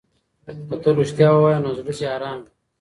که 0.69 0.75
ته 0.83 0.89
رښتیا 0.99 1.29
ووایې 1.33 1.59
نو 1.63 1.69
زړه 1.77 1.93
دې 1.97 2.05
ارام 2.15 2.37
وي. 2.41 2.49